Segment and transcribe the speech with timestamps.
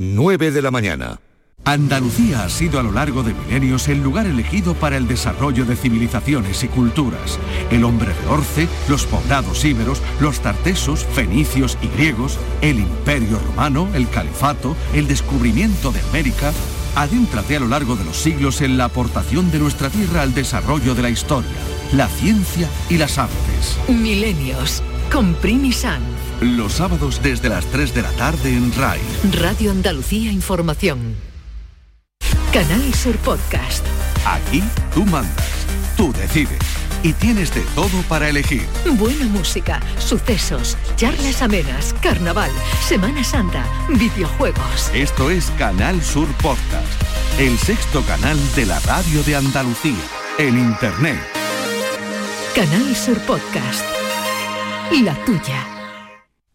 [0.00, 1.20] 9 de la mañana.
[1.64, 5.74] Andalucía ha sido a lo largo de milenios el lugar elegido para el desarrollo de
[5.74, 7.40] civilizaciones y culturas.
[7.72, 13.88] El hombre de Orce, los poblados íberos, los tartesos, fenicios y griegos, el imperio romano,
[13.92, 16.52] el califato, el descubrimiento de América.
[16.94, 20.94] Adéntrate a lo largo de los siglos en la aportación de nuestra tierra al desarrollo
[20.94, 21.50] de la historia,
[21.92, 23.76] la ciencia y las artes.
[23.88, 24.80] Milenios,
[25.10, 26.17] con Primi Sanz.
[26.40, 29.00] Los sábados desde las 3 de la tarde en RAI.
[29.32, 31.16] Radio Andalucía Información.
[32.52, 33.84] Canal Sur Podcast.
[34.24, 34.62] Aquí
[34.94, 36.60] tú mandas, tú decides
[37.02, 38.64] y tienes de todo para elegir.
[38.92, 42.50] Buena música, sucesos, charlas amenas, carnaval,
[42.86, 44.90] Semana Santa, videojuegos.
[44.94, 50.04] Esto es Canal Sur Podcast, el sexto canal de la radio de Andalucía,
[50.38, 51.18] en Internet.
[52.54, 53.84] Canal Sur Podcast.
[55.02, 55.77] La tuya.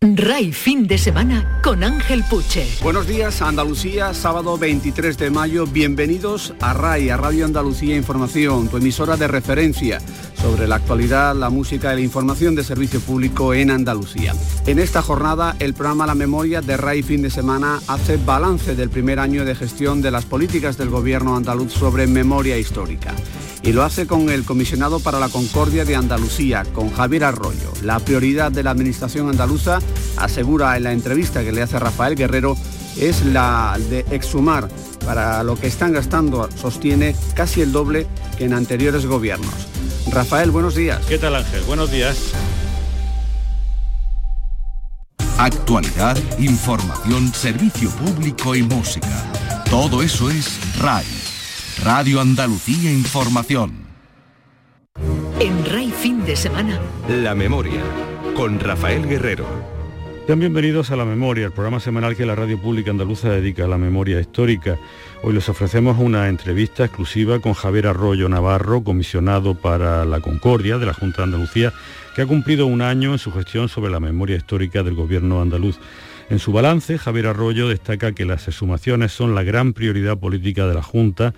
[0.04, 2.68] RAI fin de semana con Ángel Puche.
[2.82, 5.66] Buenos días, Andalucía, sábado 23 de mayo.
[5.66, 10.02] Bienvenidos a RAI, a Radio Andalucía Información, tu emisora de referencia
[10.36, 14.34] sobre la actualidad, la música y la información de servicio público en Andalucía.
[14.68, 18.90] En esta jornada, el programa La Memoria de RAI fin de semana hace balance del
[18.90, 23.16] primer año de gestión de las políticas del gobierno andaluz sobre memoria histórica
[23.64, 27.72] y lo hace con el comisionado para la Concordia de Andalucía, con Javier Arroyo.
[27.82, 29.80] La prioridad de la Administración andaluza,
[30.18, 32.58] asegura en la entrevista que le hace Rafael Guerrero,
[32.98, 34.68] es la de exhumar
[35.06, 38.06] para lo que están gastando, sostiene, casi el doble
[38.38, 39.54] que en anteriores gobiernos.
[40.12, 41.04] Rafael, buenos días.
[41.08, 41.64] ¿Qué tal Ángel?
[41.64, 42.34] Buenos días.
[45.38, 49.64] Actualidad, información, servicio público y música.
[49.70, 51.23] Todo eso es RAI
[51.84, 53.74] Radio Andalucía Información.
[55.42, 56.80] En RAI fin de semana.
[57.10, 57.82] La memoria,
[58.38, 59.46] con Rafael Guerrero.
[60.26, 63.68] Sean bienvenidos a La Memoria, el programa semanal que la Radio Pública Andaluza dedica a
[63.68, 64.80] la memoria histórica.
[65.24, 70.86] Hoy les ofrecemos una entrevista exclusiva con Javier Arroyo Navarro, comisionado para la Concordia de
[70.86, 71.74] la Junta de Andalucía,
[72.16, 75.78] que ha cumplido un año en su gestión sobre la memoria histórica del gobierno andaluz.
[76.30, 80.74] En su balance, Javier Arroyo destaca que las exhumaciones son la gran prioridad política de
[80.74, 81.34] la Junta,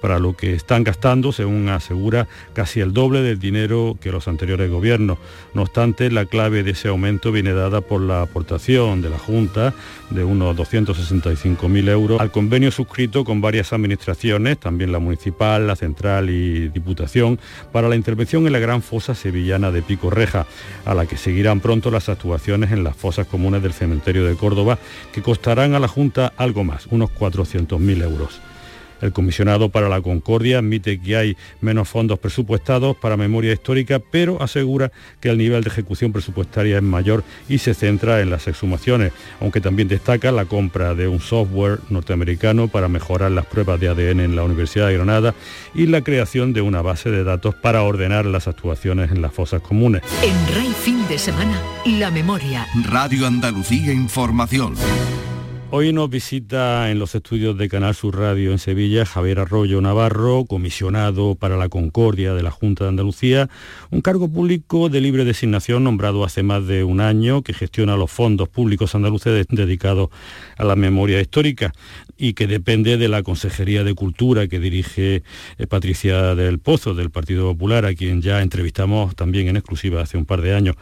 [0.00, 4.70] para lo que están gastando, según asegura, casi el doble del dinero que los anteriores
[4.70, 5.18] gobiernos.
[5.54, 9.74] No obstante, la clave de ese aumento viene dada por la aportación de la Junta
[10.10, 16.30] de unos 265.000 euros al convenio suscrito con varias administraciones, también la municipal, la central
[16.30, 17.38] y diputación,
[17.72, 20.46] para la intervención en la gran fosa sevillana de Pico Reja,
[20.84, 24.78] a la que seguirán pronto las actuaciones en las fosas comunes del cementerio de Córdoba,
[25.12, 28.40] que costarán a la Junta algo más, unos 400.000 euros.
[29.00, 34.42] El comisionado para la Concordia admite que hay menos fondos presupuestados para memoria histórica, pero
[34.42, 39.12] asegura que el nivel de ejecución presupuestaria es mayor y se centra en las exhumaciones,
[39.40, 44.20] aunque también destaca la compra de un software norteamericano para mejorar las pruebas de ADN
[44.20, 45.34] en la Universidad de Granada
[45.74, 49.62] y la creación de una base de datos para ordenar las actuaciones en las fosas
[49.62, 50.02] comunes.
[50.22, 52.66] En Rey Fin de Semana, La Memoria.
[52.88, 54.74] Radio Andalucía Información.
[55.72, 60.44] Hoy nos visita en los estudios de Canal Sur Radio en Sevilla Javier Arroyo Navarro,
[60.44, 63.48] comisionado para la Concordia de la Junta de Andalucía,
[63.92, 68.10] un cargo público de libre designación nombrado hace más de un año que gestiona los
[68.10, 70.10] fondos públicos andaluces dedicados
[70.56, 71.72] a la memoria histórica
[72.16, 75.22] y que depende de la Consejería de Cultura que dirige
[75.56, 80.18] eh, Patricia del Pozo del Partido Popular, a quien ya entrevistamos también en exclusiva hace
[80.18, 80.74] un par de años.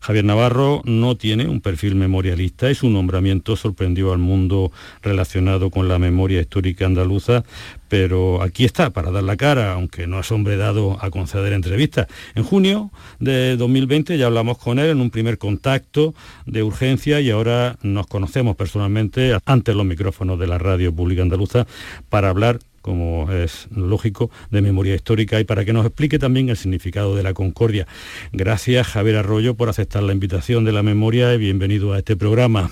[0.00, 4.72] Javier Navarro no tiene un perfil memorialista y su nombramiento sorprendió al mundo
[5.02, 7.44] relacionado con la memoria histórica andaluza,
[7.88, 12.06] pero aquí está para dar la cara, aunque no es hombre dado a conceder entrevistas.
[12.34, 16.14] En junio de 2020 ya hablamos con él en un primer contacto
[16.46, 21.66] de urgencia y ahora nos conocemos personalmente ante los micrófonos de la radio pública andaluza
[22.08, 26.56] para hablar como es lógico, de memoria histórica y para que nos explique también el
[26.56, 27.86] significado de la concordia.
[28.32, 32.70] Gracias Javier Arroyo por aceptar la invitación de la memoria y bienvenido a este programa.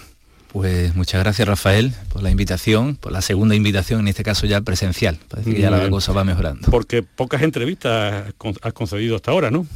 [0.52, 4.60] Pues muchas gracias Rafael por la invitación, por la segunda invitación, en este caso ya
[4.62, 5.18] presencial.
[5.28, 6.70] Parece que ya la cosa va mejorando.
[6.70, 9.66] Porque pocas entrevistas has concedido hasta ahora, ¿no?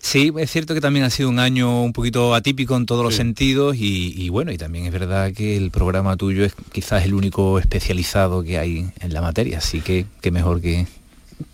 [0.00, 3.14] Sí, es cierto que también ha sido un año un poquito atípico en todos los
[3.14, 7.58] sentidos y, bueno, y también es verdad que el programa tuyo es quizás el único
[7.58, 10.86] especializado que hay en la materia, así que qué mejor que,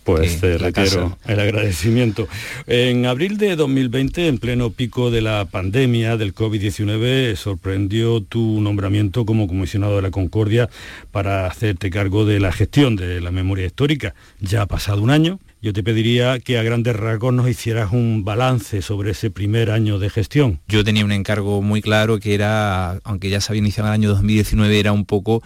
[0.03, 2.27] pues te reitero el agradecimiento.
[2.67, 9.25] En abril de 2020, en pleno pico de la pandemia del COVID-19, sorprendió tu nombramiento
[9.25, 10.69] como comisionado de la Concordia
[11.11, 14.13] para hacerte cargo de la gestión de la memoria histórica.
[14.39, 18.23] Ya ha pasado un año yo te pediría que a grandes rasgos nos hicieras un
[18.23, 20.59] balance sobre ese primer año de gestión.
[20.67, 24.09] Yo tenía un encargo muy claro que era, aunque ya se había iniciado el año
[24.09, 25.41] 2019, era un poco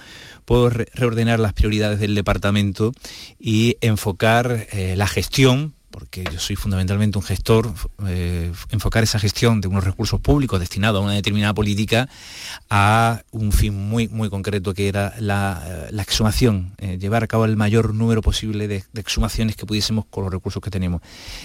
[0.45, 2.91] por reordenar las prioridades del departamento
[3.39, 7.73] y enfocar eh, la gestión porque yo soy fundamentalmente un gestor,
[8.07, 12.07] eh, enfocar esa gestión de unos recursos públicos destinados a una determinada política
[12.69, 17.57] a un fin muy, muy concreto que era la, exhumación, eh, llevar a cabo el
[17.57, 21.01] mayor número posible de, exhumaciones que pudiésemos con los recursos que tenemos.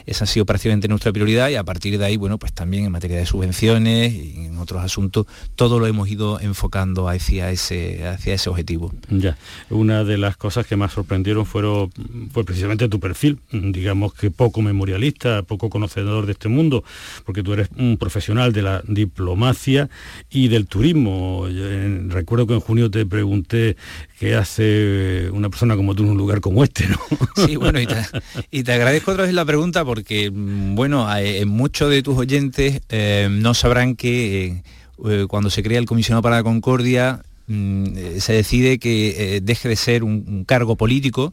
[0.06, 2.92] Esa ha sido prácticamente nuestra prioridad y a partir de ahí, bueno, pues también en
[2.92, 8.34] materia de subvenciones y en otros asuntos, todo lo hemos ido enfocando hacia ese, hacia
[8.34, 8.94] ese objetivo.
[9.10, 9.36] Ya,
[9.68, 11.90] una de las cosas que más sorprendieron fueron,
[12.32, 16.84] fue precisamente tu perfil, digamos que poco memorialista, poco conocedor de este mundo,
[17.24, 19.88] porque tú eres un profesional de la diplomacia
[20.28, 21.46] y del turismo.
[22.08, 23.78] recuerdo que en junio te pregunté
[24.18, 26.98] qué hace una persona como tú en un lugar como este, ¿no?
[27.46, 27.78] Sí, bueno,
[28.50, 32.82] y te, agradezco otra vez la pregunta porque, mm, bueno, en muchos de tus oyentes
[32.90, 34.62] eh, no sabrán que
[35.06, 39.70] eh, cuando se crea el Comisionado para la Concordia, mm, eh, se decide que deje
[39.70, 41.32] de ser un cargo político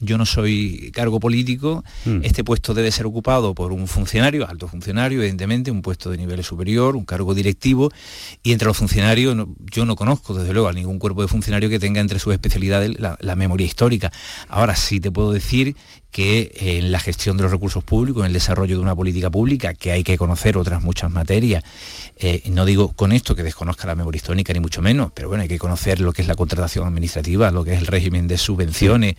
[0.00, 2.20] yo no soy cargo político, mm.
[2.22, 6.42] este puesto debe ser ocupado por un funcionario, alto funcionario, evidentemente, un puesto de nivel
[6.44, 7.90] superior, un cargo directivo,
[8.42, 9.36] y entre los funcionarios
[9.70, 12.96] yo no conozco, desde luego, a ningún cuerpo de funcionario que tenga entre sus especialidades
[12.98, 14.12] la, memoria histórica.
[14.48, 15.76] Ahora sí te puedo decir
[16.12, 19.72] que en la gestión de los recursos públicos, en el desarrollo de una política pública,
[19.72, 21.64] que hay que conocer otras muchas materias,
[22.16, 25.42] eh, no digo con esto que desconozca la memoria histórica ni mucho menos, pero bueno,
[25.42, 28.36] hay que conocer lo que es la contratación administrativa, lo que es el régimen de
[28.36, 29.14] subvenciones,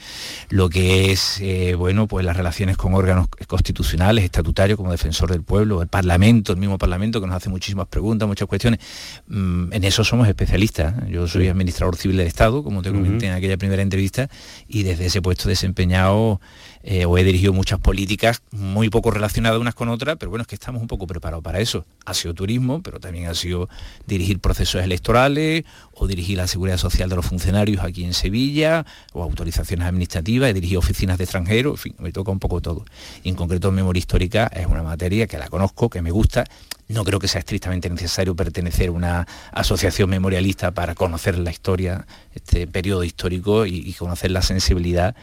[0.50, 5.42] lo que es, eh, bueno, pues las relaciones con órganos constitucionales, estatutarios como defensor del
[5.42, 8.80] pueblo, el Parlamento, el mismo Parlamento que nos hace muchísimas preguntas, muchas cuestiones.
[9.28, 10.94] Mm, en eso somos especialistas.
[11.00, 11.12] ¿eh?
[11.12, 14.30] Yo soy administrador civil del Estado, como te comenté en aquella primera entrevista,
[14.68, 16.40] y desde ese puesto desempeñado
[16.85, 20.47] eh, o he dirigido muchas políticas muy poco relacionadas unas con otras, pero bueno, es
[20.47, 21.85] que estamos un poco preparados para eso.
[22.06, 23.69] Ha sido turismo, pero también ha sido
[24.06, 25.63] dirigir procesos electorales
[25.94, 30.53] o dirigir la seguridad social de los funcionarios aquí en Sevilla, o autorizaciones administrativas, he
[30.53, 32.83] dirigido oficinas de extranjeros, en fin, me toca un poco todo.
[33.24, 36.44] En concreto memoria histórica es una materia que la conozco, que me gusta,
[36.89, 42.06] no creo que sea estrictamente necesario pertenecer a una asociación memorialista para conocer la historia,
[42.35, 45.15] este periodo histórico y conocer la sensibilidad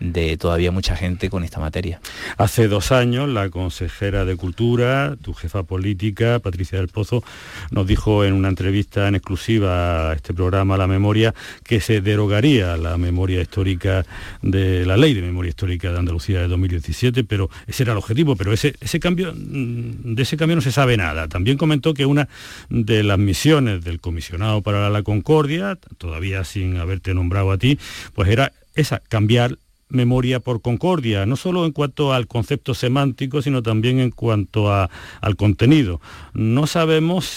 [0.00, 2.00] de todavía mucha gente con esta materia.
[2.36, 7.22] Hace dos años la consejera de Cultura, tu jefa política, Patricia del Pozo,
[7.70, 12.76] nos dijo en una entrevista en exclusiva a este programa La Memoria que se derogaría
[12.76, 14.04] la memoria histórica
[14.42, 18.36] de la ley de memoria histórica de Andalucía de 2017, pero ese era el objetivo,
[18.36, 21.28] pero ese, ese cambio, mm, de ese cambio no se sabe nada.
[21.28, 22.28] También comentó que una
[22.68, 27.78] de las misiones del comisionado para la Concordia, todavía sin haberte nombrado a ti,
[28.14, 29.58] pues era esa, cambiar
[29.94, 35.36] memoria por concordia, no solo en cuanto al concepto semántico, sino también en cuanto al
[35.36, 36.00] contenido.
[36.34, 37.30] No sabemos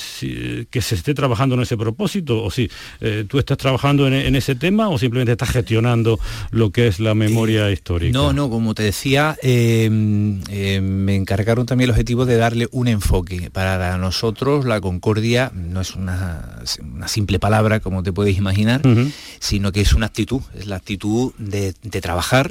[0.70, 2.70] que se esté trabajando en ese propósito, o si
[3.02, 6.20] eh, tú estás trabajando en, ese tema o simplemente estás gestionando
[6.52, 8.18] lo que es la memoria eh, histórica.
[8.18, 13.50] No, no, como te decía, eh, me encargaron también el objetivo de darle un enfoque.
[13.52, 16.62] Para nosotros la concordia no es una,
[17.08, 18.82] simple palabra, como te puedes imaginar,
[19.40, 22.47] sino que es una actitud, es la actitud de trabajar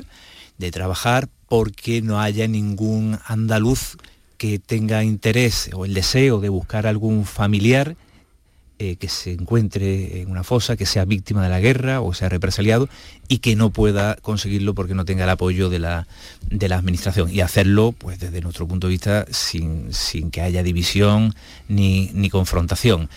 [0.59, 3.97] de trabajar porque no haya ningún andaluz
[4.39, 7.97] que tenga interés o el deseo de buscar algún familiar
[8.79, 12.29] eh, que se encuentre en una fosa, que sea víctima de la guerra o sea
[12.29, 12.89] represaliado
[13.27, 16.07] y que no pueda conseguirlo porque no tenga el apoyo de la,
[16.51, 17.33] de la administración.
[17.33, 21.35] Y hacerlo, pues desde nuestro punto de vista, sin, sin que haya división
[21.69, 23.09] ni, ni confrontación.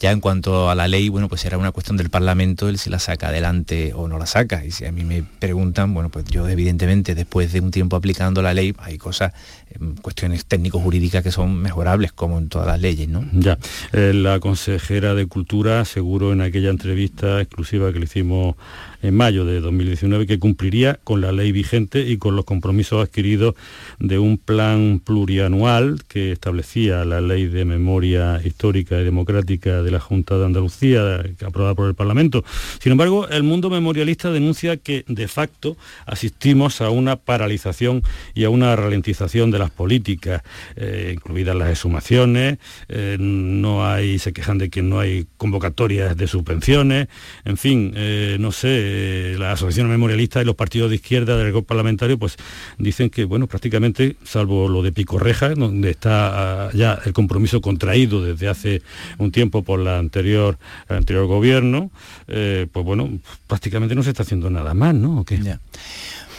[0.00, 2.88] Ya en cuanto a la ley, bueno, pues era una cuestión del Parlamento el si
[2.88, 4.64] la saca adelante o no la saca.
[4.64, 8.40] Y si a mí me preguntan, bueno, pues yo evidentemente después de un tiempo aplicando
[8.40, 9.34] la ley, hay cosas,
[9.68, 13.28] em, cuestiones técnico-jurídicas que son mejorables, como en todas las leyes, ¿no?
[13.32, 13.58] Ya,
[13.92, 18.56] eh, la consejera de Cultura aseguró en aquella entrevista exclusiva que le hicimos
[19.02, 23.54] en mayo de 2019 que cumpliría con la ley vigente y con los compromisos adquiridos
[23.98, 30.00] de un plan plurianual que establecía la ley de memoria histórica y democrática de la
[30.00, 32.44] Junta de Andalucía, aprobada por el Parlamento.
[32.80, 35.76] Sin embargo, el mundo memorialista denuncia que de facto
[36.06, 38.02] asistimos a una paralización
[38.34, 40.42] y a una ralentización de las políticas,
[40.76, 46.26] eh, incluidas las exhumaciones, eh, no hay, se quejan de que no hay convocatorias de
[46.26, 47.08] subvenciones,
[47.44, 51.52] en fin, eh, no sé, eh, la Asociación Memorialista y los partidos de izquierda del
[51.52, 52.36] grupo parlamentario pues
[52.78, 58.24] dicen que, bueno, prácticamente, salvo lo de Picorreja, donde está ah, ya el compromiso contraído
[58.24, 58.82] desde hace
[59.18, 61.90] un tiempo por la anterior, el anterior gobierno,
[62.26, 63.08] eh, pues bueno,
[63.46, 65.24] prácticamente no se está haciendo nada más, ¿no?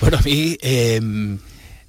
[0.02, 0.58] Bueno, a mí...
[0.62, 1.40] Em,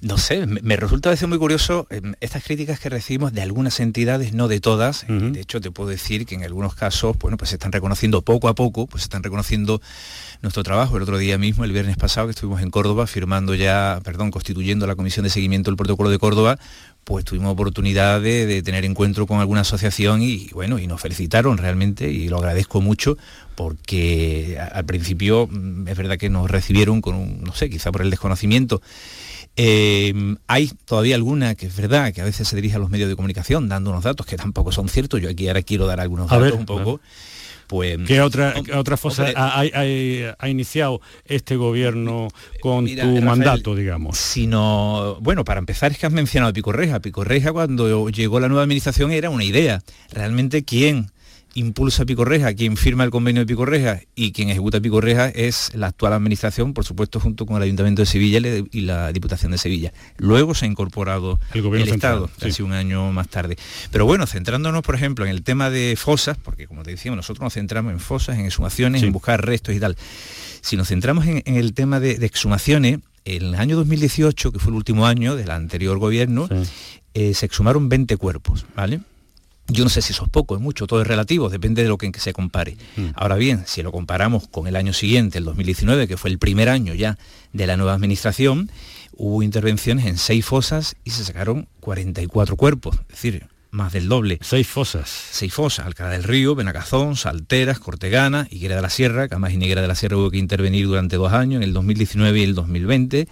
[0.03, 3.79] No sé, me, resulta a veces muy curioso em, estas críticas que recibimos de algunas
[3.79, 5.05] entidades, no de todas.
[5.07, 8.49] De hecho, te puedo decir que en algunos casos, bueno, pues se están reconociendo poco
[8.49, 9.81] a poco, pues se están reconociendo
[10.41, 10.97] nuestro trabajo.
[10.97, 14.87] El otro día mismo, el viernes pasado, que estuvimos en Córdoba firmando ya, perdón, constituyendo
[14.87, 16.59] la Comisión de Seguimiento del Protocolo de Córdoba,
[17.03, 22.09] pues tuvimos oportunidad de, tener encuentro con alguna asociación y, bueno, y nos felicitaron realmente
[22.09, 23.17] y lo agradezco mucho
[23.55, 28.01] porque al principio mm, es verdad que nos recibieron con un, no sé, quizá por
[28.01, 28.81] el desconocimiento
[29.55, 33.07] eh, hay todavía alguna que es verdad que a veces se dirige a los medios
[33.07, 35.21] de comunicación dando unos datos que tampoco son ciertos.
[35.21, 36.99] Yo aquí ahora quiero dar algunos datos un poco.
[37.67, 42.27] Pues, ¿Qué otra, otra cosa ha, iniciado este gobierno
[42.61, 44.17] con tu mandato, digamos?
[44.17, 46.99] Sino, bueno, para empezar es que has mencionado a Picorreja.
[46.99, 49.81] Picorreja cuando llegó la nueva administración era una idea.
[50.11, 51.12] Realmente quién
[51.55, 56.13] impulsa Picorreja, quien firma el convenio de Picorreja y quien ejecuta Picorreja es la actual
[56.13, 58.39] administración, por supuesto, junto con el Ayuntamiento de Sevilla
[58.71, 59.93] y la Diputación de Sevilla.
[60.17, 63.57] Luego se ha incorporado el, gobierno Estado, casi un año más tarde.
[63.91, 67.43] Pero bueno, centrándonos, por ejemplo, en el tema de fosas, porque como te decíamos, nosotros
[67.43, 69.95] nos centramos en fosas, en exhumaciones, en buscar restos y tal.
[70.61, 74.75] Si nos centramos en, el tema de, exhumaciones, en el año 2018, que fue el
[74.75, 76.49] último año del anterior gobierno,
[77.13, 79.01] eh, se exhumaron 20 cuerpos, ¿vale?
[79.67, 81.97] Yo no sé si eso es poco, es mucho, todo es relativo, depende de lo
[81.97, 82.75] que se compare.
[82.97, 83.07] Mm.
[83.15, 86.67] Ahora bien, si lo comparamos con el año siguiente, el 2019, que fue el primer
[86.67, 87.17] año ya
[87.53, 88.69] de la nueva administración,
[89.15, 94.37] hubo intervenciones en seis fosas y se sacaron 44 cuerpos, es decir, más del doble.
[94.41, 95.09] Seis fosas.
[95.09, 99.81] Seis fosas, Alcalá del Río, Benacazón, Salteras, Cortegana, Higuera de la Sierra, que además Higuera
[99.81, 103.27] de la Sierra hubo que intervenir durante dos años, en el 2019 y el 2020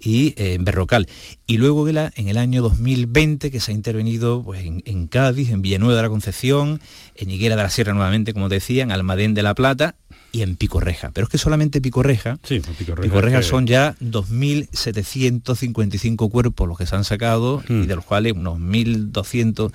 [0.00, 1.08] y eh, en Berrocal.
[1.46, 5.96] Y luego en el año 2020 que se ha intervenido pues, en, Cádiz, en Villanueva
[5.96, 6.80] de la Concepción,
[7.16, 9.96] en Higuera de la Sierra nuevamente, como decía, en Almadén de la Plata
[10.32, 11.10] y en Picorreja.
[11.12, 17.02] Pero es que solamente Picorreja, sí, Picorreja, son ya 2.755 cuerpos los que se han
[17.04, 17.86] sacado y mm.
[17.86, 19.72] de los cuales unos 1.200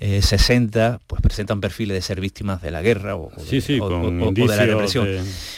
[0.00, 5.08] 60 eh, pues presentan perfiles de ser víctimas de la guerra o, de, la represión.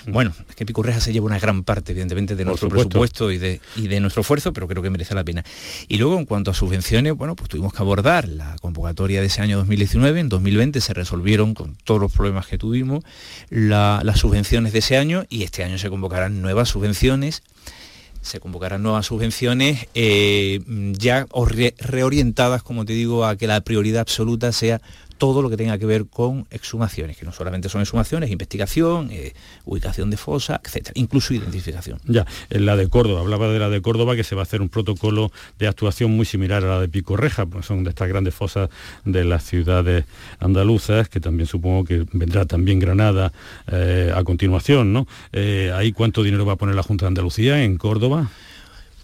[0.09, 3.61] Bueno, es que Picurreja se lleva una gran parte, evidentemente, de nuestro presupuesto y de,
[3.77, 5.45] y de nuestro esfuerzo, pero creo que merece la pena.
[5.87, 9.43] Y luego, en cuanto a subvenciones, bueno, pues tuvimos que abordar la convocatoria de ese
[9.43, 10.19] año 2019.
[10.19, 13.05] En 2020 se resolvieron con todos los problemas que tuvimos
[13.49, 17.43] las subvenciones de ese año y este año se convocarán nuevas subvenciones
[18.23, 20.61] se convocarán nuevas subvenciones eh,
[20.93, 21.26] ya
[21.79, 24.81] reorientadas, como te digo, a que la prioridad absoluta sea
[25.23, 29.35] todo lo que tenga que ver con exhumaciones, que no solamente son exhumaciones, investigación, eh,
[29.64, 32.00] ubicación de fosa, etcétera, incluso identificación.
[32.09, 34.61] Ya, en la de Córdoba, hablaba de la de Córdoba que se va a hacer
[34.61, 38.09] un protocolo de actuación muy similar a la de Pico Reja, pues son de estas
[38.09, 38.69] grandes fosas
[39.05, 40.07] de las ciudades
[40.41, 43.33] andaluzas, que también supongo que vendrá también Granada
[43.71, 45.07] eh, a continuación, ¿no?
[45.33, 48.29] Eh, ¿Ahí cuánto dinero va a poner la Junta de Andalucía en Córdoba?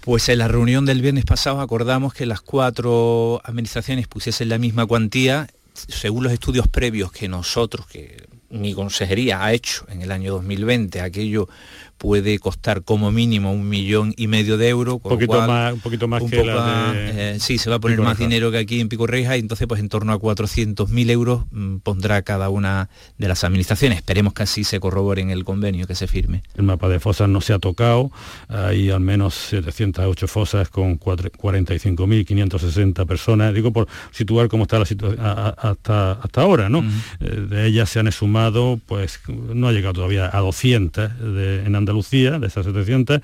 [0.00, 4.84] Pues en la reunión del viernes pasado acordamos que las cuatro administraciones pusiesen la misma
[4.84, 5.46] cuantía
[5.88, 11.00] según los estudios previos que nosotros, que mi consejería ha hecho en el año 2020,
[11.00, 11.48] aquello
[11.98, 14.94] puede costar como mínimo un millón y medio de euros.
[14.94, 17.34] un, poquito más, un poquito más que la de...
[17.34, 19.66] eh, sí, se va a poner más dinero que aquí en Pico Reja y entonces
[19.66, 22.88] pues en torno a 400.000 euros mm, pondrá cada una
[23.18, 23.98] de las administraciones.
[23.98, 26.42] Esperemos que así se corrobore en el convenio que se firme.
[26.54, 28.10] El mapa de fosas no se ha tocado,
[28.48, 35.18] hay al menos 708 fosas con 45.560 personas, digo por situar cómo está la situación
[35.20, 36.84] hasta, hasta ahora, ¿no?
[37.20, 41.74] Eh, de ellas se han sumado, pues no ha llegado todavía a 200 de, en
[41.74, 43.20] Andalucía, de esas 700,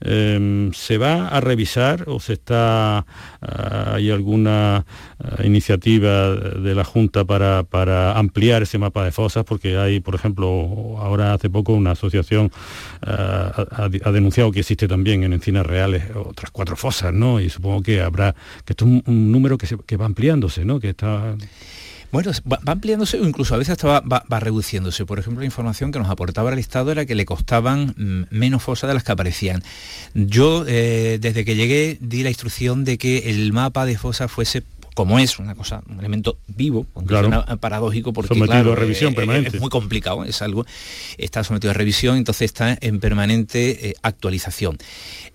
[0.00, 3.04] em, ¿se va a revisar o se está,
[3.40, 4.84] ah, hay alguna
[5.18, 9.44] ah, iniciativa de la Junta para, para, ampliar ese mapa de fosas?
[9.44, 12.50] Porque hay, por ejemplo, ahora hace poco una asociación
[13.02, 17.40] ah, ha, denunciado que existe también en Encinas Reales otras cuatro fosas, ¿no?
[17.40, 20.80] Y supongo que habrá, que esto es un, número que, se, que va ampliándose, ¿no?
[20.80, 21.36] Que está...
[22.12, 25.98] Bueno, va, ampliándose o incluso a veces hasta va, reduciendo,se Por ejemplo, la información que
[25.98, 29.62] nos aportaba el Estado era que le costaban mm, menos fosas de las que aparecían.
[30.14, 34.62] Yo, eh, desde que llegué, di la instrucción de que el mapa de fosas fuese
[34.94, 36.86] como es una cosa, un elemento vivo,
[37.60, 39.56] paradójico porque sometido a revisión eh, permanente.
[39.56, 40.66] Es, muy complicado, es algo,
[41.16, 44.76] está sometido a revisión, entonces está en permanente eh, actualización.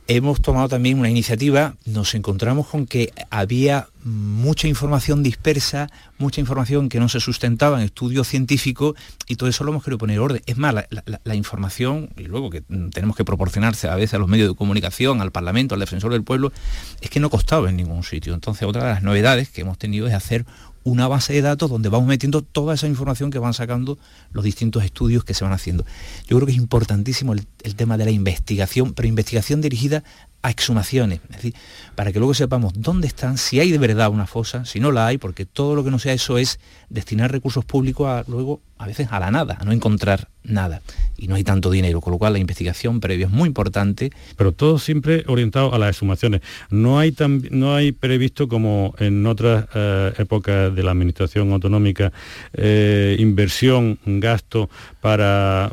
[0.10, 6.88] Hemos tomado también una iniciativa, nos encontramos con que había mucha información dispersa, mucha información
[6.88, 8.96] que no se sustentaba en estudios científicos
[9.28, 10.42] y todo eso lo hemos querido poner orden.
[10.46, 14.48] Es más, la, información, y luego que tenemos que proporcionarse a veces a los medios
[14.48, 16.54] de comunicación, al Parlamento, al defensor del pueblo,
[17.02, 18.34] es que no costaba en ningún sitio.
[18.34, 20.46] Entonces, otra de las novedades que hemos tenido es hacer
[20.88, 23.98] una base de datos donde vamos metiendo toda esa información que van sacando
[24.32, 25.86] los distintos estudios que se van haciendo.
[26.28, 30.06] Yo creo que es importantísimo el, tema de la investigación, pero investigación dirigida
[30.48, 31.54] a exhumaciones, es decir,
[31.96, 35.08] para que luego sepamos dónde están, si hay de verdad una fosa, si no la
[35.08, 38.88] hay, porque todo lo que no sea eso es destinar recursos públicos a luego a
[38.88, 40.82] veces a la nada, a no encontrar nada.
[41.18, 44.12] Y no hay tanto dinero, con lo cual la investigación previa es muy importante.
[44.38, 46.42] Pero todo siempre orientado a las exhumaciones.
[46.70, 52.14] No hay, tan, no hay previsto como en otras eh, épocas de la administración autonómica
[52.54, 54.70] eh, inversión, gasto
[55.02, 55.72] para,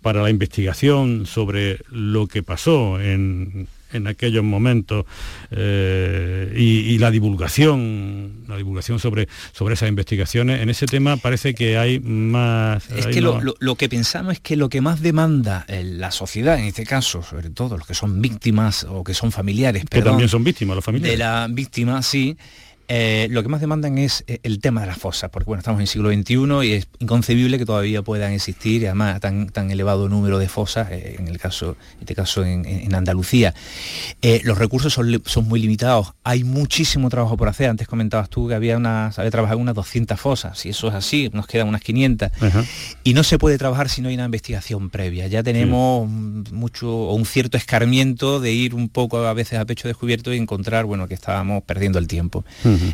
[0.00, 5.04] para la investigación sobre lo que pasó en en aquellos momentos
[5.50, 10.60] eh, y, la divulgación, la divulgación sobre, sobre esas investigaciones.
[10.60, 12.88] En ese tema parece que hay más...
[12.90, 16.84] Es que lo, que pensamos es que lo que más demanda la sociedad, en este
[16.84, 20.76] caso, sobre todo los que son víctimas o que son familiares, que también son víctimas,
[20.76, 21.18] los familiares.
[21.18, 22.36] De la víctima, sí,
[22.88, 25.78] eh, lo que más demandan es eh, el tema de las fosas, porque bueno, estamos
[25.78, 29.70] en el siglo XXI y es inconcebible que todavía puedan existir, y además tan, tan
[29.70, 33.52] elevado número de fosas, eh, en el caso, en este caso en, Andalucía.
[34.44, 37.68] los recursos son, son, muy limitados, hay muchísimo trabajo por hacer.
[37.68, 41.28] Antes comentabas tú que había unas, había trabajado unas 200 fosas, si eso es así,
[41.34, 42.30] nos quedan unas 500.
[43.04, 45.26] Y no se puede trabajar si no hay una investigación previa.
[45.26, 49.88] Ya tenemos mucho o un cierto escarmiento de ir un poco a veces a pecho
[49.88, 52.44] descubierto y encontrar, bueno, que estábamos perdiendo el tiempo.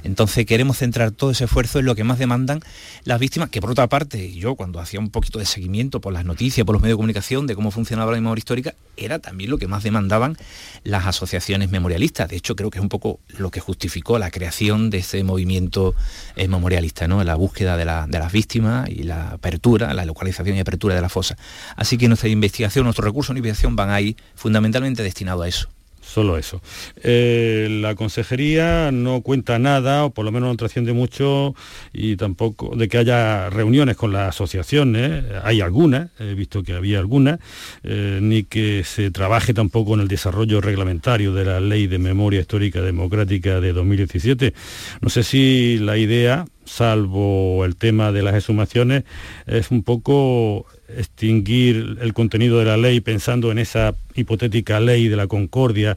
[0.02, 2.60] Entonces queremos centrar todo ese esfuerzo en lo que más demandan
[3.04, 6.24] las víctimas, que por otra parte, yo cuando hacía un poquito de seguimiento por las
[6.24, 9.58] noticias, por los medios de comunicación de cómo funcionaba la memoria histórica, era también lo
[9.58, 10.36] que más demandaban
[10.84, 12.28] las asociaciones memorialistas.
[12.28, 15.94] De hecho, creo que es un poco lo que justificó la creación de ese movimiento
[16.36, 17.22] eh, memorialista, ¿no?
[17.24, 21.08] la búsqueda de, de las víctimas y la apertura, la localización y apertura de la
[21.08, 21.36] fosa.
[21.76, 25.68] Así que nuestra investigación, nuestros recursos de investigación van ahí fundamentalmente destinados a eso
[26.12, 26.60] solo eso.
[27.02, 31.54] Eh, la consejería no cuenta nada, o por lo menos no trasciende mucho,
[31.92, 36.98] y tampoco de que haya reuniones con las asociaciones, hay algunas, he visto que había
[36.98, 37.40] algunas,
[37.82, 42.40] eh, ni que se trabaje tampoco en el desarrollo reglamentario de la Ley de Memoria
[42.40, 44.52] Histórica Democrática de 2017.
[45.00, 49.04] No sé si la idea, salvo el tema de las exhumaciones,
[49.46, 50.66] es un poco
[50.96, 55.96] extinguir el contenido de la ley pensando en esa hipotética ley de la concordia,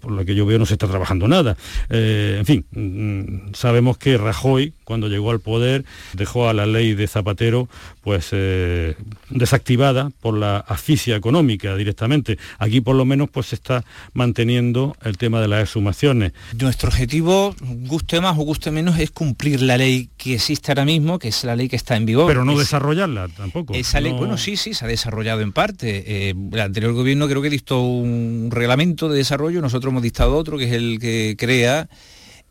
[0.00, 1.56] por la que yo veo no se está trabajando nada.
[1.88, 6.94] Eh, en fin, mm, sabemos que Rajoy, cuando llegó al poder, dejó a la ley
[6.94, 7.68] de Zapatero
[8.00, 8.96] pues eh,
[9.28, 12.38] desactivada por la asfixia económica directamente.
[12.58, 16.32] Aquí por lo menos pues se está manteniendo el tema de las exhumaciones.
[16.58, 21.20] Nuestro objetivo, guste más o guste menos, es cumplir la ley que existe ahora mismo,
[21.20, 22.26] que es la ley que está en vigor.
[22.26, 23.74] Pero no desarrollarla tampoco.
[23.74, 26.02] Esa ley, bueno, sí, sí, se ha desarrollado en parte.
[26.04, 30.58] Eh, el anterior gobierno creo que dictó un reglamento de desarrollo, nosotros hemos dictado otro,
[30.58, 31.88] que es el que crea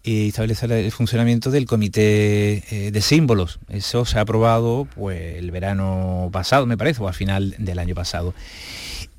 [0.10, 3.60] y establece el funcionamiento del comité eh, de símbolos.
[3.70, 7.94] Eso se ha aprobado pues el verano pasado, me parece, o al final del año
[7.94, 8.34] pasado.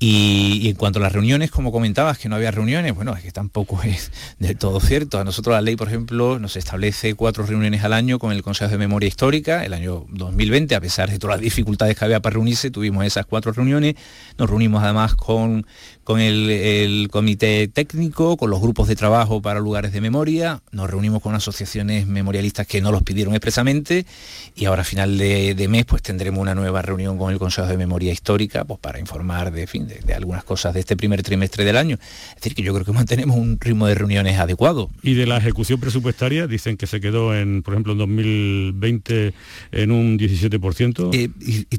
[0.03, 3.31] Y, en cuanto a las reuniones, como comentabas, que no había reuniones, bueno, es que
[3.31, 5.19] tampoco es del todo cierto.
[5.19, 8.71] A nosotros la ley, por ejemplo, nos establece cuatro reuniones al año con el Consejo
[8.71, 9.63] de Memoria Histórica.
[9.63, 13.27] El año 2020, a pesar de todas las dificultades que había para reunirse, tuvimos esas
[13.27, 13.93] cuatro reuniones.
[14.39, 15.67] Nos reunimos además con,
[16.03, 20.63] con el, comité técnico, con los grupos de trabajo para lugares de memoria.
[20.71, 24.07] Nos reunimos con asociaciones memorialistas que no los pidieron expresamente.
[24.55, 27.67] Y ahora a final de, de mes pues tendremos una nueva reunión con el Consejo
[27.67, 31.65] de Memoria Histórica pues, para informar de fin de, algunas cosas de este primer trimestre
[31.65, 31.97] del año.
[32.29, 34.89] Es decir, que yo creo que mantenemos un ritmo de reuniones adecuado.
[35.01, 39.33] Y de la ejecución presupuestaria, dicen que se quedó en, por ejemplo, en 2020
[39.71, 41.09] en un 17%.
[41.13, 41.77] Eh, y,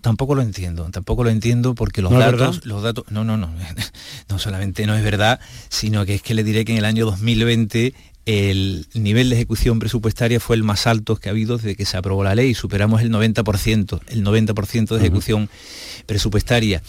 [0.00, 3.50] tampoco lo entiendo, tampoco lo entiendo porque los datos, los datos, no, no, no,
[4.28, 7.06] no solamente no es verdad, sino que es que le diré que en el año
[7.06, 7.94] 2020
[8.26, 11.96] el nivel de ejecución presupuestaria fue el más alto que ha habido desde que se
[11.96, 15.48] aprobó la ley, superamos el 90%, el 90% de ejecución
[16.06, 16.82] presupuestaria.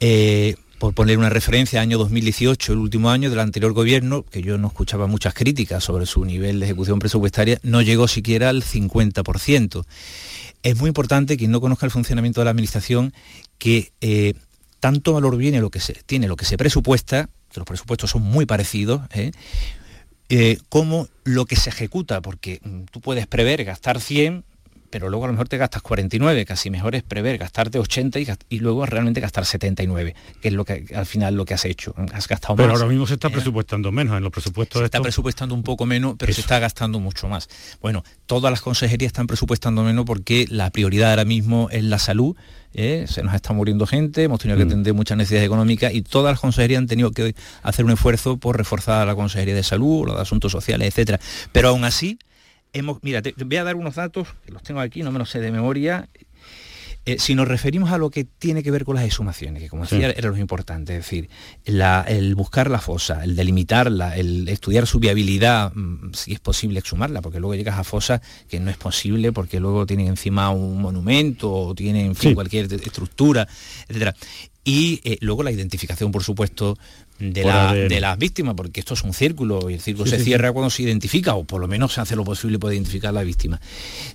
[0.00, 4.58] Eh, por poner una referencia, año 2018, el último año del anterior gobierno, que yo
[4.58, 9.84] no escuchaba muchas críticas sobre su nivel de ejecución presupuestaria, no llegó siquiera al 50%.
[10.62, 13.12] Es muy importante quien no conozca el funcionamiento de la administración
[13.58, 14.34] que eh,
[14.78, 18.22] tanto valor viene lo que se, tiene lo que se presupuesta, que los presupuestos son
[18.22, 19.32] muy parecidos, ¿eh?
[20.68, 24.44] como lo que se ejecuta, porque mm, tú puedes prever gastar 100,
[24.90, 28.58] pero luego a lo mejor te gastas 49, casi mejor es prever gastarte 80 y,
[28.58, 32.28] luego realmente gastar 79, que es lo que al final lo que has hecho, has
[32.28, 32.74] gastado pero más.
[32.74, 34.80] Pero ahora mismo se está presupuestando menos en los presupuestos.
[34.80, 37.48] Se está presupuestando un poco menos, pero se está gastando mucho más.
[37.80, 42.36] Bueno, todas las consejerías están presupuestando menos porque la prioridad ahora mismo es la salud,
[42.74, 43.06] ¿eh?
[43.08, 44.68] se nos está muriendo gente, hemos tenido que mm.
[44.68, 48.56] atender muchas necesidades económicas y todas las consejerías han tenido que hacer un esfuerzo por
[48.56, 51.20] reforzar la consejería de salud, los de asuntos sociales, etcétera.
[51.52, 52.18] Pero aún así,
[53.02, 55.40] mira, te, voy a dar unos datos, que los tengo aquí, no me los sé
[55.40, 56.08] de memoria.
[57.08, 59.84] Eh, si nos referimos a lo que tiene que ver con las exhumaciones, que como
[59.84, 61.30] decía era lo importante, es decir,
[61.64, 67.22] el buscar la fosa, el delimitarla, el estudiar su viabilidad, mm, si es posible exhumarla,
[67.22, 71.50] porque luego llegas a fosas que no es posible porque luego tienen encima un monumento
[71.50, 73.48] o tienen cualquier estructura,
[73.88, 74.14] etc.
[74.62, 76.76] Y eh, luego la identificación, por supuesto,
[77.18, 80.82] de, las víctimas, porque esto es un círculo y el círculo se cierra cuando se
[80.82, 83.60] identifica, o por lo menos se hace lo posible para identificar a la víctima.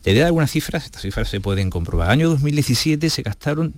[0.01, 2.09] Te dar algunas cifras, estas cifras se pueden comprobar.
[2.09, 3.73] Año 2017 se gastaron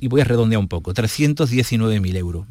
[0.00, 2.46] y voy a redondear un poco, 319.000 euros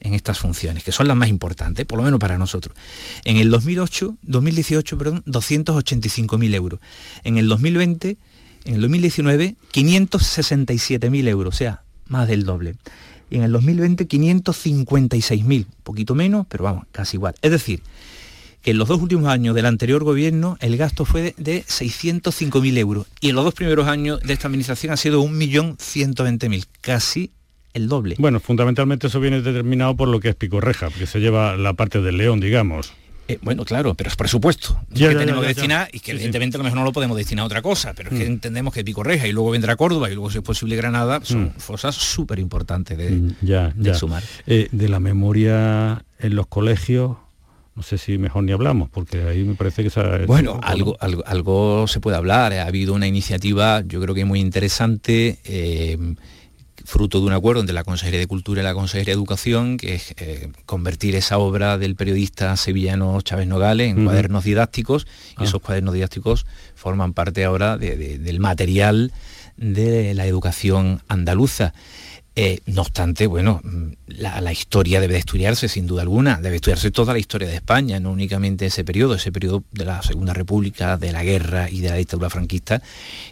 [0.00, 2.76] en estas funciones, que son las más importantes, por lo menos para nosotros.
[3.24, 6.80] En el 2008, 2018, perdón, 285.000 euros.
[7.24, 8.16] En el 2020,
[8.64, 12.74] en el 2019, 567.000 euros, o sea, más del doble
[13.30, 17.34] y en el 2020 556.000, poquito menos, pero vamos, casi igual.
[17.42, 17.82] Es decir,
[18.62, 23.06] que en los dos últimos años del anterior gobierno el gasto fue de, 605.000 euros
[23.20, 27.30] y en los dos primeros años de esta administración ha sido 1.120.000, casi
[27.74, 28.16] el doble.
[28.18, 32.00] Bueno, fundamentalmente eso viene determinado por lo que es Picorreja, porque se lleva la parte
[32.00, 32.92] del león, digamos.
[33.28, 36.64] Eh, bueno, claro, pero es presupuesto que tenemos que destinar y que evidentemente a lo
[36.64, 38.32] mejor no lo podemos destinar a otra cosa, pero es que mm.
[38.32, 41.44] entendemos que Pico Reja y luego vendrá Córdoba y luego si es posible Granada, son
[41.44, 41.50] mm.
[41.58, 44.22] fosas súper importantes de, mm, sumar.
[44.46, 47.18] Eh, de la memoria en los colegios,
[47.76, 49.88] no sé si mejor ni hablamos, porque ahí me parece que...
[49.88, 52.54] Esa, bueno, algo, algo, algo, se puede hablar.
[52.54, 55.98] Ha habido una iniciativa, yo creo que muy interesante, eh,
[56.88, 59.96] fruto de un acuerdo entre la Consejería de Cultura y la Consejería de Educación, que
[59.96, 65.44] es eh, convertir esa obra del periodista sevillano Chávez Nogales en cuadernos didácticos, y ah.
[65.44, 69.12] esos cuadernos didácticos forman parte ahora del material
[69.58, 71.74] de la educación andaluza.
[72.34, 73.60] Eh, no obstante, bueno,
[74.06, 77.56] la, la, historia debe de estudiarse sin duda alguna, debe estudiarse toda la historia de
[77.56, 81.80] España, no únicamente ese periodo, ese periodo de la Segunda República, de la guerra y
[81.80, 82.80] de la dictadura franquista,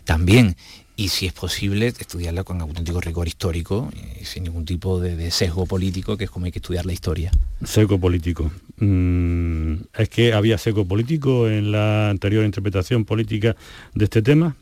[0.05, 0.57] también
[0.96, 5.66] y si es posible estudiarla con auténtico rigor histórico y sin ningún tipo de, sesgo
[5.66, 7.30] político que es como hay que estudiar la historia.
[7.62, 8.50] Sesgo político.
[8.78, 13.54] Mm, ¿Es que había sesgo político en la anterior interpretación política
[13.94, 14.56] de este tema?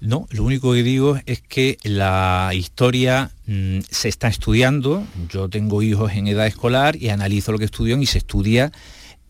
[0.00, 5.82] No, lo único que digo es que la historia mm, se está estudiando, yo tengo
[5.82, 8.72] hijos en edad escolar y analizo lo que estudian y se estudia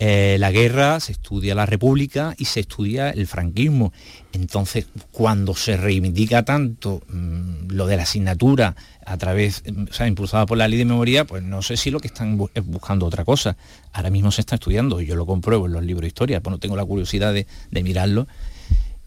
[0.04, 3.92] eh, la guerra, se estudia la república y se estudia el franquismo.
[4.32, 8.74] Entonces, cuando se reivindica tanto mm, lo de la asignatura
[9.06, 11.92] a través, mm, o sea, impulsada por la ley de memoria, pues no sé si
[11.92, 13.56] lo que están es buscando otra cosa.
[13.92, 16.58] Ahora mismo se está estudiando, yo lo compruebo en los libros de historia, pues no
[16.58, 18.26] tengo la curiosidad de mirarlo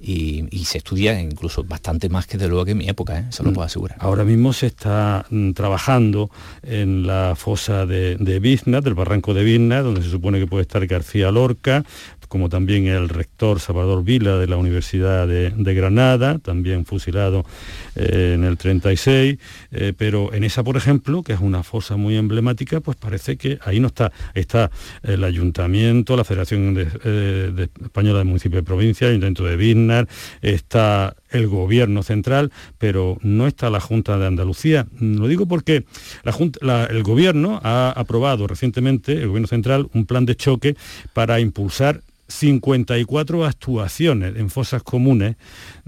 [0.06, 3.26] y, se estudia incluso bastante más que de luego que en mi época, ¿eh?
[3.30, 3.54] eso lo mm.
[3.54, 3.98] puedo asegurar.
[4.02, 6.30] Ahora mismo se está mm, trabajando
[6.64, 10.86] en la fosa de, de del barranco de Vizna, donde se supone que puede estar
[10.86, 11.84] García Lorca,
[12.36, 17.46] como también el rector Salvador Vila de la Universidad de, Granada, también fusilado
[17.96, 19.40] eh, en el 36,
[19.72, 23.58] eh, pero en esa, por ejemplo, que es una fosa muy emblemática, pues parece que
[23.64, 24.70] ahí no está, está
[25.04, 30.10] el Ayuntamiento, la Federación de, Española de Municipios de Provincia, el Ayuntamiento de Viznar,
[30.42, 34.88] está el gobierno central, pero no está la Junta de Andalucía.
[35.00, 35.86] Lo digo porque
[36.24, 40.76] el gobierno ha aprobado recientemente, el gobierno central, un plan de choque
[41.14, 45.36] para impulsar 54 actuaciones en fosas comunes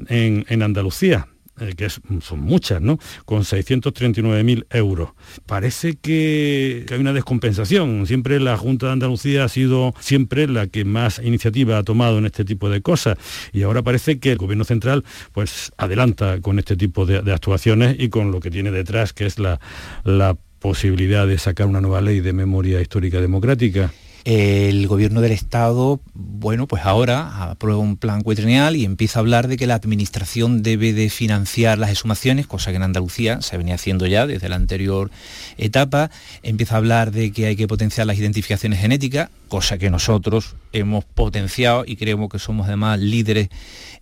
[0.07, 1.27] en, Andalucía.
[1.59, 2.99] Eh, que son muchas, ¿no?
[3.25, 5.09] Con 639.000 euros.
[5.47, 8.05] Parece que, hay una descompensación.
[8.05, 12.27] Siempre la Junta de Andalucía ha sido siempre la que más iniciativa ha tomado en
[12.27, 13.17] este tipo de cosas.
[13.53, 18.09] Y ahora parece que el Gobierno Central pues adelanta con este tipo de, actuaciones y
[18.09, 19.59] con lo que tiene detrás, que es la,
[20.03, 23.91] la posibilidad de sacar una nueva ley de memoria histórica democrática.
[24.23, 29.47] El gobierno del Estado, bueno, pues ahora aprueba un plan cuatrienal y empieza a hablar
[29.47, 33.75] de que la administración debe de financiar las exhumaciones, cosa que en Andalucía se venía
[33.75, 35.11] haciendo ya desde la anterior
[35.57, 36.11] etapa.
[36.43, 41.05] Empieza a hablar de que hay que potenciar las identificaciones genéticas, cosa que nosotros hemos
[41.05, 43.49] potenciado y creemos que somos además líderes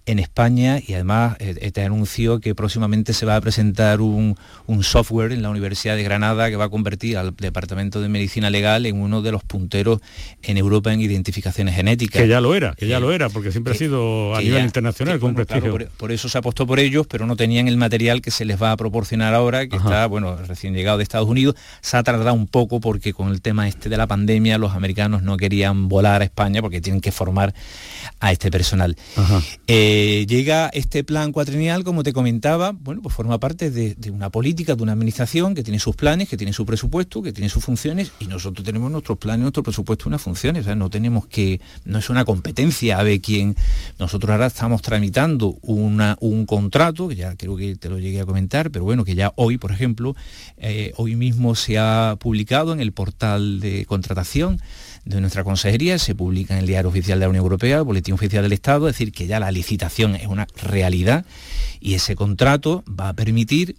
[0.05, 4.37] en España y además eh, te anuncio que próximamente se va a presentar un,
[4.81, 8.85] software en la Universidad de Granada que va a convertir al Departamento de Medicina Legal
[8.85, 10.01] en uno de los punteros
[10.43, 12.21] en Europa en identificaciones genéticas.
[12.21, 15.19] Que ya lo era, que ya lo era, porque siempre ha sido a nivel internacional
[15.19, 15.77] con prestigio.
[15.97, 18.71] por, eso se apostó por ellos, pero no tenían el material que se les va
[18.71, 21.55] a proporcionar ahora, que está, bueno, recién llegado de Estados Unidos.
[21.81, 25.23] Se ha tardado un poco porque con el tema este de la pandemia los americanos
[25.23, 27.53] no querían volar a España porque tienen que formar
[28.19, 28.95] a este personal.
[29.67, 34.75] Eh, llega este plan cuatrienal, como te comentaba, bueno, pues forma parte de, una política,
[34.75, 38.11] de una administración que tiene sus planes, que tiene su presupuesto, que tiene sus funciones
[38.19, 39.94] y nosotros tenemos nuestros planes, nuestro presupuesto
[40.59, 43.55] o sea, no tenemos que, no es una competencia a ver quién.
[43.99, 48.25] Nosotros ahora estamos tramitando una, un contrato, que ya creo que te lo llegué a
[48.25, 50.15] comentar, pero bueno, que ya hoy, por ejemplo,
[50.57, 54.59] eh, hoy mismo se ha publicado en el portal de contratación
[55.05, 58.15] de nuestra consejería, se publica en el Diario Oficial de la Unión Europea, el Boletín
[58.15, 61.25] Oficial del Estado, es decir, que ya la licitación es una realidad
[61.79, 63.75] y ese contrato va a permitir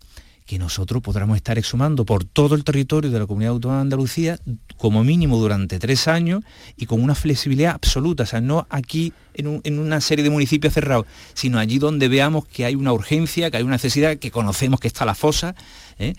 [0.47, 4.39] que nosotros podamos estar exhumando por todo el territorio de la Comunidad Autónoma de Andalucía
[4.77, 6.45] como mínimo durante tres años
[6.77, 11.07] y con una flexibilidad absoluta, o sea, no aquí en, una serie de municipios cerrados,
[11.35, 14.89] sino allí donde veamos que hay una urgencia, que hay una necesidad, que conocemos que
[14.89, 15.55] está la fosa.
[15.99, 16.15] ¿eh?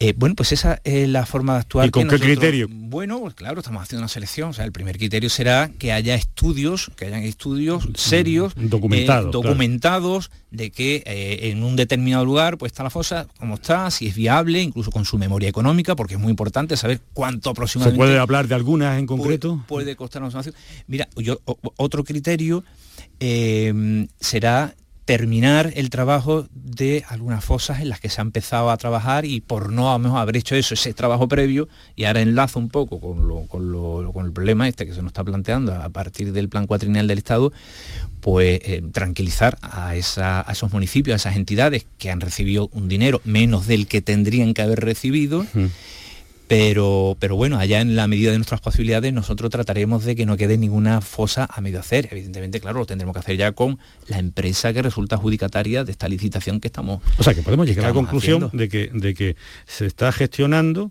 [0.00, 1.86] Eh, bueno, pues esa es la forma de actuar.
[1.86, 2.66] ¿Y con qué criterio?
[2.68, 4.50] Bueno, pues claro, estamos haciendo una selección.
[4.50, 9.26] O sea, el primer criterio será que haya estudios, que hayan estudios serios, mm, documentados,
[9.26, 13.90] eh, documentados de que eh, en un determinado lugar pues está la fosa, cómo está,
[13.90, 17.96] si es viable, incluso con su memoria económica, porque es muy importante saber cuánto aproximadamente.
[17.96, 19.64] ¿Se puede hablar de algunas en concreto?
[19.68, 20.42] Puede, costar una
[20.88, 21.40] Mira, yo,
[21.76, 22.64] otro criterio
[24.20, 24.74] será
[25.04, 29.40] terminar el trabajo de algunas fosas en las que se ha empezado a trabajar y
[29.40, 33.00] por no a mejor haber hecho eso, ese trabajo previo, y ahora enlazo un poco
[33.00, 37.06] con, con, el problema este que se nos está planteando a partir del plan cuatrienal
[37.06, 37.52] del Estado,
[38.20, 43.66] pues eh, tranquilizar a, esos municipios, a esas entidades que han recibido un dinero menos
[43.66, 45.44] del que tendrían que haber recibido.
[46.46, 50.36] Pero, pero bueno, allá en la medida de nuestras posibilidades nosotros trataremos de que no
[50.36, 52.08] quede ninguna fosa a medio hacer.
[52.10, 53.78] Evidentemente, claro, lo tendremos que hacer ya con
[54.08, 57.00] la empresa que resulta adjudicataria de esta licitación que estamos.
[57.18, 60.90] O sea, que podemos llegar a la conclusión de que, de que se está gestionando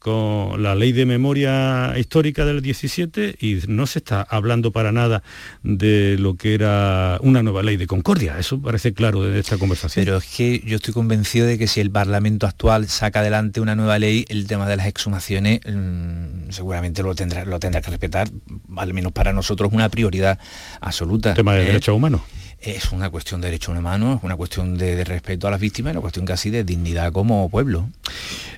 [0.00, 5.22] con la ley de memoria histórica del 17 y no se está hablando para nada
[5.62, 8.38] de lo que era una nueva ley de concordia.
[8.38, 10.06] Eso parece claro de esta conversación.
[10.06, 13.76] Pero es que yo estoy convencido de que si el Parlamento actual saca adelante una
[13.76, 18.30] nueva ley, el tema de las exhumaciones mm, seguramente lo tendrá, lo tendrá que respetar,
[18.76, 20.38] al menos para nosotros una prioridad
[20.80, 21.34] absoluta.
[21.34, 21.66] tema de ¿eh?
[21.66, 22.22] derechos humanos
[22.60, 26.00] es una cuestión de derecho humano, es una cuestión de, respeto a las víctimas, una
[26.00, 27.88] cuestión casi de dignidad como pueblo.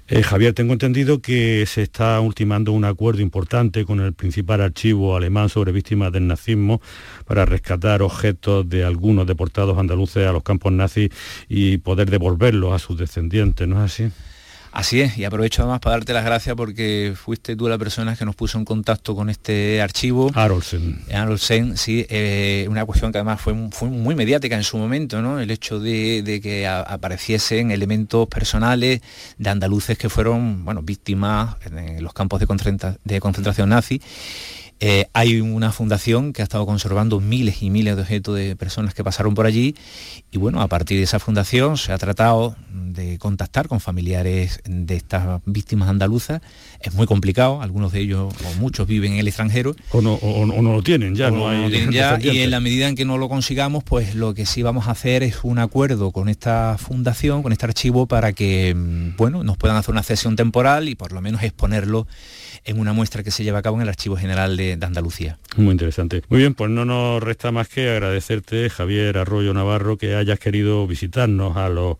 [0.09, 5.17] Eh, Javier, tengo entendido que se está ultimando un acuerdo importante con el principal archivo
[5.17, 6.81] alemán sobre víctimas del nazismo
[7.25, 11.11] para rescatar objetos de algunos deportados andaluces a los campos nazis
[11.49, 14.11] y poder devolverlos a sus descendientes, ¿no es así?
[14.73, 18.25] Así es, y aprovecho además para darte las gracias porque fuiste tú la persona que
[18.25, 20.31] nos puso en contacto con este archivo.
[20.35, 21.03] Arolsen.
[21.13, 25.41] Arolsen, sí, eh, una cuestión que además fue, fue, muy mediática en su momento, ¿no?
[25.41, 29.03] El hecho de, que apareciesen elementos personales
[29.37, 34.01] de andaluces que fueron, bueno, víctimas en los campos de, de concentración nazi
[34.85, 38.95] eh, hay una fundación que ha estado conservando miles y miles de objetos de personas
[38.95, 39.77] que pasaron por allí
[40.33, 44.97] y bueno, a partir de esa fundación se ha tratado de contactar con familiares de
[44.97, 46.43] estas víctimas andaluzas.
[46.81, 49.77] Es muy complicado, algunos de ellos o muchos viven en el extranjero.
[49.93, 50.19] O no,
[50.61, 51.73] lo tienen ya, no, hay...
[52.21, 54.91] y en la medida en que no lo consigamos, pues lo que sí vamos a
[54.91, 59.57] hacer es un acuerdo con esta fundación, con este archivo, para que mm, bueno, nos
[59.59, 62.09] puedan hacer una cesión temporal y por lo menos exponerlo
[62.65, 65.39] en una muestra que se lleva a cabo en el Archivo General de, Andalucía.
[65.57, 66.23] Muy interesante.
[66.29, 70.87] Muy bien, pues no nos resta más que agradecerte, Javier Arroyo Navarro, que hayas querido
[70.87, 71.97] visitarnos a los,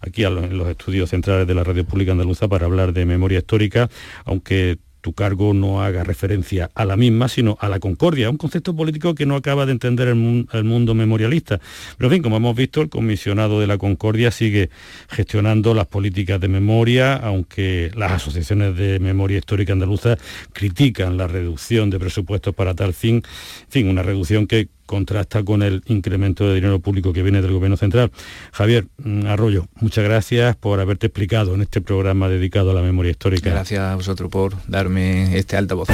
[0.00, 3.38] aquí a en los estudios centrales de la Radio Pública Andaluza para hablar de memoria
[3.38, 3.88] histórica,
[4.24, 8.74] aunque tu cargo no haga referencia a la misma, sino a la concordia, un concepto
[8.74, 11.60] político que no acaba de entender el, mundo memorialista.
[11.96, 14.68] Pero en fin, como hemos visto, el comisionado de la concordia sigue
[15.08, 20.18] gestionando las políticas de memoria, aunque las asociaciones de memoria histórica andaluza
[20.52, 25.62] critican la reducción de presupuestos para tal fin, en fin, una reducción que contrasta con
[25.62, 28.10] el incremento de dinero público que viene del Gobierno Central.
[28.52, 33.10] Javier mm, Arroyo, muchas gracias por haberte explicado en este programa dedicado a la memoria
[33.10, 33.50] histórica.
[33.50, 35.88] Gracias a vosotros por darme este altavoz.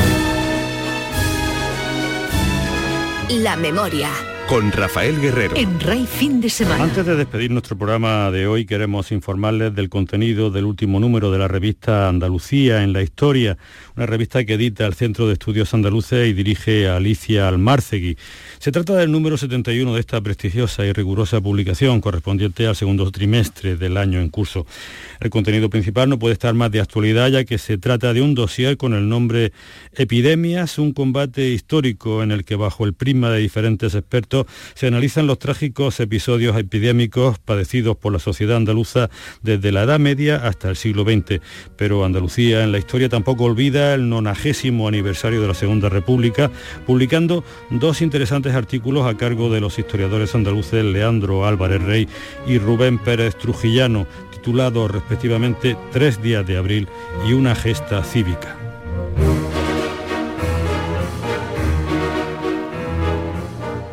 [3.30, 4.10] La memoria
[4.48, 5.56] con Rafael Guerrero.
[5.56, 6.84] En Rey Fin de Semana.
[6.84, 11.38] Antes de despedir nuestro programa de hoy, queremos informarles del contenido del último número de
[11.38, 13.56] la revista Andalucía en la Historia,
[13.96, 18.16] una revista que edita el Centro de Estudios Andaluces y dirige a Alicia Almárcegui.
[18.58, 23.76] Se trata del número 71 de esta prestigiosa y rigurosa publicación correspondiente al segundo trimestre
[23.76, 24.66] del año en curso.
[25.22, 28.34] El contenido principal no puede estar más de actualidad ya que se trata de un
[28.34, 29.52] dossier con el nombre
[29.94, 35.28] Epidemias, un combate histórico en el que bajo el prisma de diferentes expertos se analizan
[35.28, 39.10] los trágicos episodios epidémicos padecidos por la sociedad andaluza
[39.42, 41.40] desde la Edad Media hasta el siglo XX.
[41.76, 46.50] Pero Andalucía en la historia tampoco olvida el nonagésimo aniversario de la Segunda República,
[46.84, 52.08] publicando dos interesantes artículos a cargo de los historiadores andaluces Leandro Álvarez Rey
[52.44, 56.88] y Rubén Pérez Trujillano, titulados respectivamente tres días de abril
[57.28, 58.56] y una gesta cívica.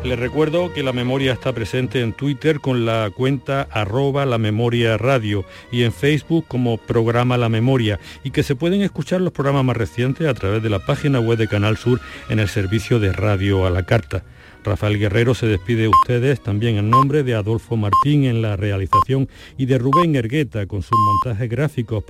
[0.02, 4.96] Les recuerdo que la memoria está presente en Twitter con la cuenta arroba la memoria
[4.96, 9.66] radio y en Facebook como programa La Memoria y que se pueden escuchar los programas
[9.66, 13.12] más recientes a través de la página web de Canal Sur en el servicio de
[13.12, 14.24] radio a la carta.
[14.64, 19.28] Rafael Guerrero se despide de ustedes también en nombre de Adolfo Martín en la realización
[19.56, 22.08] y de Rubén Ergueta con sus montajes gráficos para